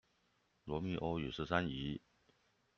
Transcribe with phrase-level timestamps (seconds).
[0.65, 2.01] 羅密歐與十三姨